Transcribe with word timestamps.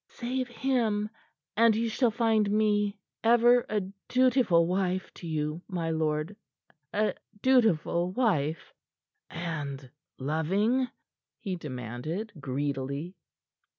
"Save 0.09 0.47
him, 0.47 1.11
and 1.55 1.75
you 1.75 1.87
shall 1.87 2.09
find 2.09 2.49
me 2.49 2.97
ever 3.23 3.67
a 3.69 3.81
dutiful 4.09 4.65
wife 4.65 5.13
to 5.13 5.27
you, 5.27 5.61
my 5.67 5.91
lord 5.91 6.35
a 6.91 7.13
dutiful 7.43 8.11
wife." 8.11 8.73
"And 9.29 9.91
loving?" 10.17 10.87
he 11.37 11.55
demanded 11.55 12.33
greedily. 12.39 13.13